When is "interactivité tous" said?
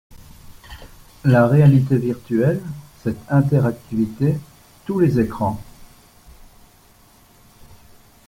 3.29-4.97